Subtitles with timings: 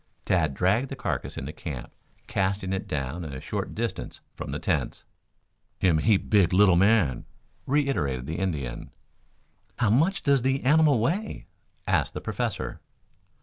[0.25, 1.91] Tad dragged the carcass into camp,
[2.25, 5.03] casting it down a short distance from the tents.
[5.77, 7.23] "Him heap big little man,"
[7.67, 8.89] reiterated the Indian.
[9.77, 11.45] "How much does the animal weigh?"
[11.85, 12.81] asked the Professor.